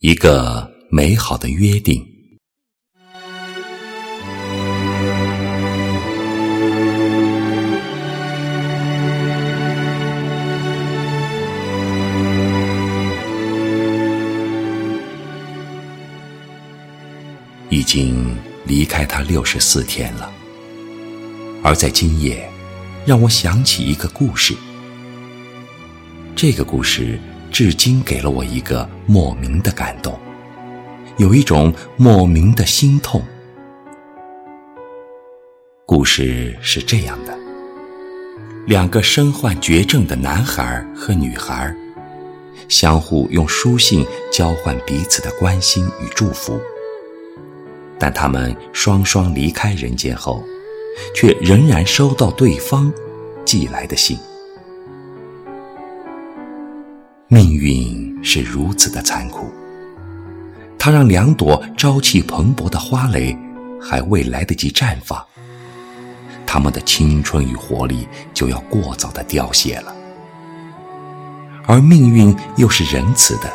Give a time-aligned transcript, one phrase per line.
[0.00, 2.06] 一个美好的约定。
[17.70, 18.36] 已经
[18.66, 20.30] 离开他六十四天了，
[21.62, 22.48] 而在今夜，
[23.06, 24.54] 让我想起一个故事。
[26.34, 27.18] 这个故事
[27.58, 30.14] 至今给了我一个莫名的感动，
[31.16, 33.22] 有一种莫名的心痛。
[35.86, 37.34] 故事是这样的：
[38.66, 41.74] 两个身患绝症的男孩和女孩，
[42.68, 46.60] 相互用书信交换彼此的关心与祝福。
[47.98, 50.44] 但他们双双离开人间后，
[51.14, 52.92] 却仍然收到对方
[53.46, 54.18] 寄来的信。
[57.28, 59.50] 命运是如此的残酷，
[60.78, 63.36] 它让两朵朝气蓬勃的花蕾
[63.82, 65.20] 还未来得及绽放，
[66.46, 69.92] 他们的青春与活力就要过早的凋谢了。
[71.66, 73.52] 而命运又是仁慈的，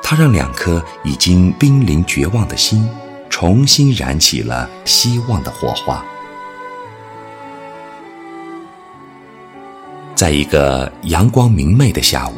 [0.00, 2.88] 它让两颗已经濒临绝望的心。
[3.30, 6.04] 重新燃起了希望的火花。
[10.14, 12.34] 在一个阳光明媚的下午，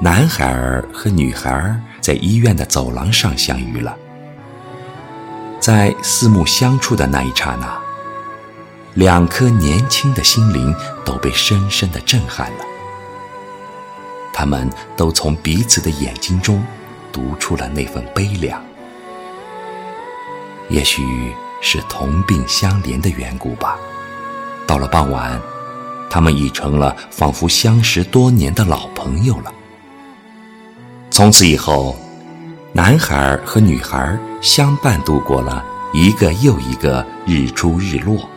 [0.00, 3.96] 男孩儿和女孩儿在医院的走廊上相遇了。
[5.58, 7.76] 在四目相触的那一刹那，
[8.94, 10.72] 两颗年轻的心灵
[11.04, 12.64] 都被深深的震撼了。
[14.32, 16.64] 他们都从彼此的眼睛中
[17.12, 18.62] 读出了那份悲凉。
[20.68, 21.02] 也许
[21.60, 23.76] 是同病相怜的缘故吧。
[24.64, 25.40] 到了傍晚，
[26.08, 29.52] 他们已成了仿佛相识多年的老朋友了。
[31.18, 31.96] 从此以后，
[32.72, 38.30] 男孩和女孩相伴度过了一个又一个日出日落。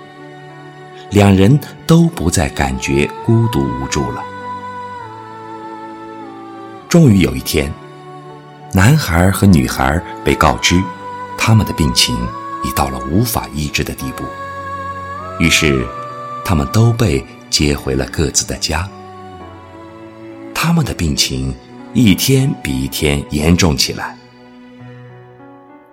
[1.12, 4.24] 两人都不再感觉孤独无助了。
[6.90, 7.72] 终于有一天，
[8.74, 10.82] 男孩和女孩被告知。
[11.38, 12.18] 他们的病情
[12.64, 14.24] 已到了无法医治的地步，
[15.40, 15.88] 于是，
[16.44, 18.90] 他们都被接回了各自的家。
[20.52, 21.54] 他们的病情
[21.94, 24.18] 一天比一天严重起来，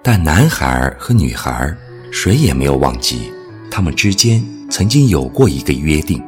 [0.01, 1.77] 但男孩和女孩
[2.13, 3.33] 谁也没有忘记，
[3.69, 6.23] 他们之间曾经有过一个约定。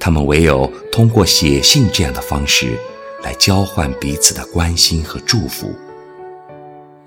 [0.00, 2.76] 他们唯有通过写信这样的方式，
[3.22, 5.72] 来交换彼此的关心和祝福。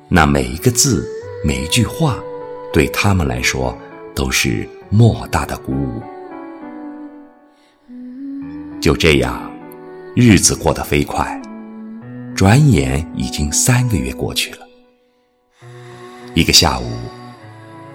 [0.07, 1.05] 那每一个字，
[1.43, 2.17] 每一句话，
[2.72, 3.78] 对他们来说
[4.16, 6.01] 都是莫大的鼓舞。
[8.79, 9.50] 就这样，
[10.13, 11.41] 日子过得飞快，
[12.35, 14.67] 转眼已经三个月过去了。
[16.33, 16.85] 一个下午，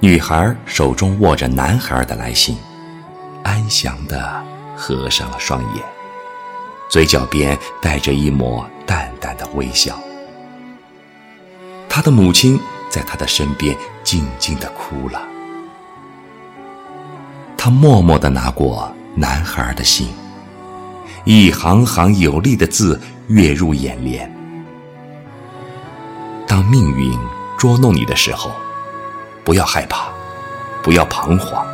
[0.01, 2.57] 女孩手中握着男孩的来信，
[3.43, 4.43] 安详地
[4.75, 5.85] 合上了双眼，
[6.89, 9.99] 嘴角边带着一抹淡淡的微笑。
[11.87, 15.21] 他的母亲在他的身边静静的哭了。
[17.59, 20.09] 他默默的拿过男孩的信，
[21.29, 24.33] 一行行有力的字跃入眼帘。
[26.47, 27.19] 当命运
[27.59, 28.53] 捉弄你的时候，
[29.43, 30.07] 不要害怕，
[30.85, 31.67] 不要彷徨，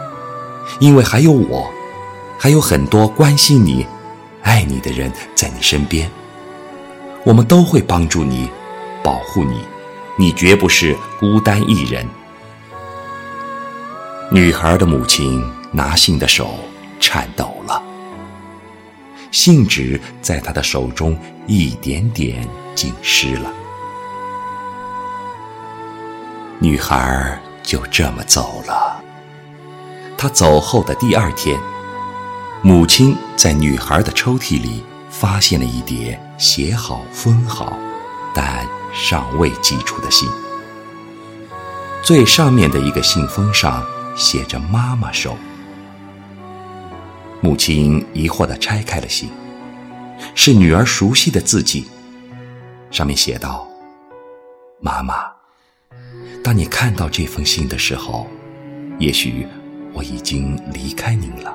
[0.81, 1.71] 因为还有我，
[2.39, 3.87] 还有很多关心你、
[4.43, 6.11] 爱你的人在你身边。
[7.23, 8.49] 我们都会帮助你，
[9.05, 9.61] 保护你。
[10.17, 12.09] 你绝不是孤单一人。
[14.31, 16.55] 女孩的母亲拿信的手
[16.99, 17.83] 颤抖了，
[19.33, 23.53] 信纸在她的手中一点点浸湿了。
[26.61, 29.03] 女孩就这么走了。
[30.17, 31.59] 她走后的第二天，
[32.63, 37.77] 母亲在女孩的抽屉里发现了一叠写好、封好，
[38.33, 38.65] 但……
[38.95, 40.29] 尚未寄出的信，
[42.03, 43.83] 最上面的一个信封上
[44.15, 45.35] 写着“妈妈收”。
[47.45, 49.29] 母亲疑惑地拆开了信，
[50.33, 51.85] 是女儿熟悉的字迹，
[52.89, 53.69] 上面写道
[54.79, 55.25] ：“妈妈，
[56.45, 58.29] 当你看到这封信的时候，
[59.01, 59.45] 也许
[59.93, 61.53] 我已经离开您了，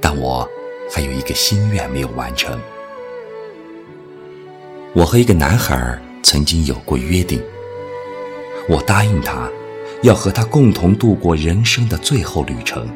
[0.00, 0.44] 但我
[0.92, 2.58] 还有一个心愿没有完成。”
[4.92, 7.40] 我和一个男孩曾经有过约定，
[8.68, 9.48] 我答应他，
[10.02, 12.88] 要和他共同度过人生的最后旅程。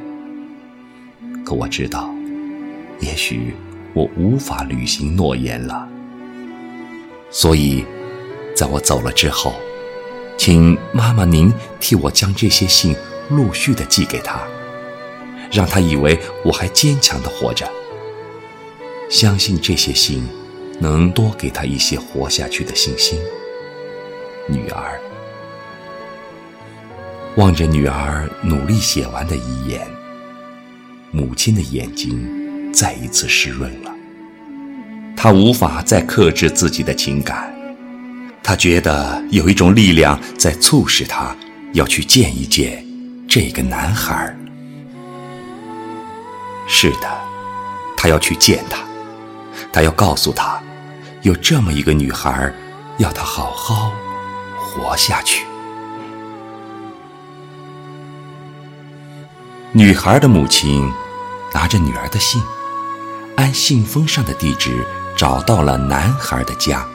[1.53, 2.13] 我知道，
[3.01, 3.55] 也许
[3.93, 5.89] 我无法履行诺言了，
[7.31, 7.85] 所以，
[8.55, 9.55] 在我走了之后，
[10.37, 12.95] 请妈妈您替我将这些信
[13.31, 14.41] 陆续的寄给他，
[15.51, 17.69] 让他以为我还坚强的活着。
[19.11, 20.27] 相信这些信
[20.81, 23.19] 能多给他一些活下去的信心。
[24.49, 25.01] 女儿，
[27.37, 29.87] 望着女儿努力写完的遗言，
[31.13, 33.95] 母亲的眼睛再一次湿润了。
[35.15, 37.55] 她无法再克制自己的情感，
[38.43, 41.37] 她觉得有一种力量在促使她
[41.75, 42.85] 要去见一见
[43.29, 44.35] 这个男孩。
[46.67, 47.09] 是的，
[47.97, 48.79] 她要去见他。
[49.71, 50.61] 他要告诉他，
[51.23, 52.53] 有这么一个女孩，
[52.99, 53.93] 要他好好
[54.59, 55.47] 活下去。
[59.73, 60.91] 女孩的母亲
[61.55, 62.43] 拿着女儿的信，
[63.37, 64.85] 按信封上的地址
[65.17, 66.87] 找到了男孩的家。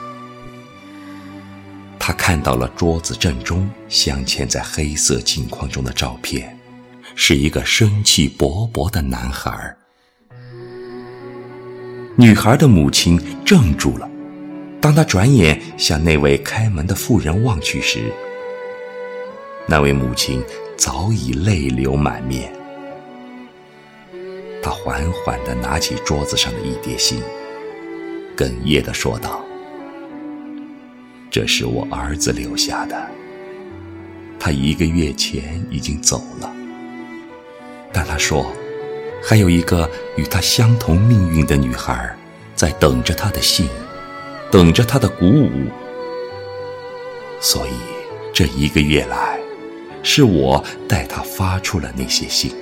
[1.98, 6.58] 他看到了桌子正中镶嵌在黑色镜框中的照片，
[7.14, 9.76] 是一个生气勃勃的男孩。
[12.16, 14.10] 女孩的母亲怔住了，
[14.80, 18.12] 当她转眼向那位开门的妇人望去时，
[19.66, 20.42] 那位母亲
[20.76, 22.52] 早已泪流满面。
[24.68, 27.22] 他缓缓地拿起桌子上的一叠信，
[28.36, 29.42] 哽咽地说道
[31.32, 33.08] ：“这是我儿子留下的，
[34.38, 36.54] 他一个月前已经走了，
[37.90, 38.52] 但他说。”
[39.24, 42.14] 还有一个与他相同命运的女孩，
[42.54, 43.66] 在等着他的信，
[44.50, 45.50] 等着他的鼓舞。
[47.40, 47.72] 所以
[48.32, 49.40] 这一个月来，
[50.02, 52.54] 是我代他发出了那些信。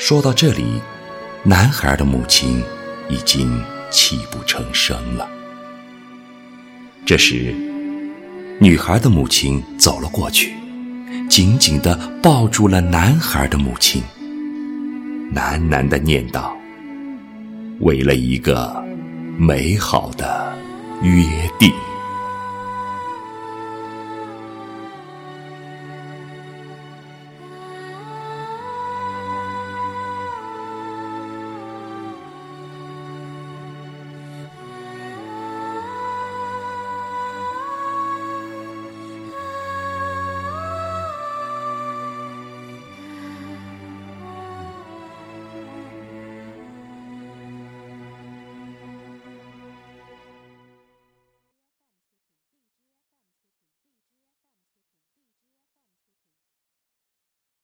[0.00, 0.80] 说到这里，
[1.42, 2.64] 男孩的母亲
[3.10, 5.28] 已经泣不成声了。
[7.04, 7.54] 这时，
[8.58, 10.54] 女孩的母亲走了过去。
[11.28, 14.02] 紧紧地抱住了男孩的母亲，
[15.34, 16.56] 喃喃地念道
[17.80, 18.82] ：“为了一个
[19.36, 20.56] 美好的
[21.02, 21.22] 约
[21.58, 21.70] 定。”